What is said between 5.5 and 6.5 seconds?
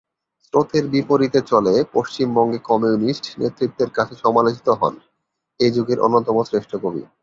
এ-যুগের অন্যতম